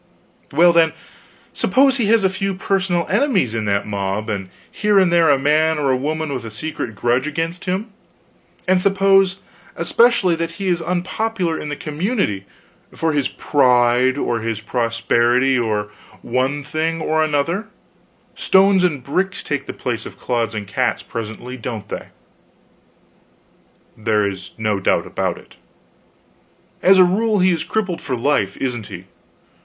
[0.51, 0.93] "Well, then,
[1.53, 5.37] suppose he has a few personal enemies in that mob and here and there a
[5.37, 7.91] man or a woman with a secret grudge against him
[8.67, 9.41] and suppose
[9.75, 12.47] especially that he is unpopular in the community,
[12.91, 15.91] for his pride, or his prosperity, or
[16.23, 17.67] one thing or another
[18.33, 22.07] stones and bricks take the place of clods and cats presently, don't they?"
[23.95, 25.57] "There is no doubt of it."
[26.81, 29.05] "As a rule he is crippled for life, isn't he?